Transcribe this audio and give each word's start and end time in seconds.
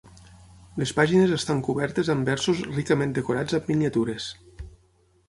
Les 0.83 0.93
pàgines 0.99 1.33
estan 1.35 1.61
cobertes 1.67 2.09
amb 2.13 2.29
versos 2.31 2.63
ricament 2.79 3.13
decorats 3.19 3.59
amb 3.59 3.69
miniatures. 3.73 4.31